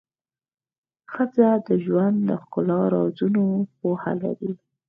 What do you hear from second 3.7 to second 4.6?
پوهه لري.